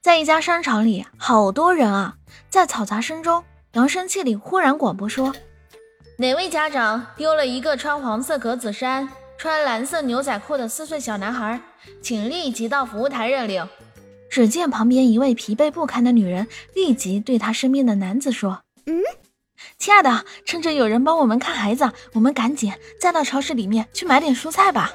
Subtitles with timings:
[0.00, 2.14] 在一家商场里，好多人啊，
[2.48, 5.34] 在嘈杂声中，扬声器里忽然广播说
[6.18, 11.60] ：“哪位家长丢了一个穿黄色格子衫、穿蓝色牛仔裤的四岁小男孩，
[12.00, 13.68] 请立即到服务台认领。”
[14.30, 19.02] 只见旁边一位疲惫不堪的女人立即对他身边的男子说：“嗯，
[19.78, 24.92] 亲爱的，趁着有人帮我们看孩子，我们赶紧再到超市里面去买点蔬菜吧。”